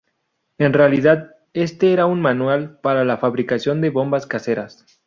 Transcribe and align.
En 0.57 0.73
realidad, 0.73 1.35
este 1.53 1.93
era 1.93 2.07
un 2.07 2.21
manual 2.23 2.79
para 2.81 3.05
la 3.05 3.17
fabricación 3.17 3.81
de 3.81 3.91
bombas 3.91 4.25
caseras. 4.25 4.83